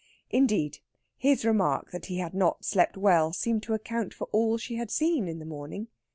[0.31, 0.79] Indeed,
[1.15, 4.89] his remark that he had not slept well seemed to account for all she had
[4.89, 5.89] seen in the morning.